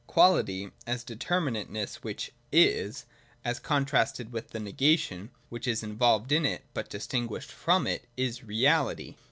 91.J 0.07 0.13
Quality, 0.13 0.71
as 0.87 1.05
determinateness 1.05 1.95
which 1.97 2.31
is, 2.51 3.05
as 3.45 3.59
con 3.59 3.85
trasted 3.85 4.31
with 4.31 4.49
the 4.49 4.59
Negation 4.59 5.29
which 5.49 5.67
is 5.67 5.83
involved 5.83 6.31
in 6.31 6.43
it 6.43 6.63
but 6.73 6.89
distinguished 6.89 7.51
from 7.51 7.85
it, 7.85 8.07
is 8.17 8.43
Reality. 8.43 9.17